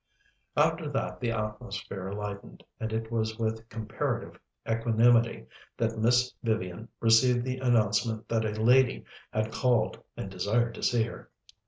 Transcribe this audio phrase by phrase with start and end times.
[0.57, 5.45] After that the atmosphere lightened, and it was with comparative equanimity
[5.77, 11.03] that Miss Vivian received the announcement that a lady had called and desired to see
[11.03, 11.29] her.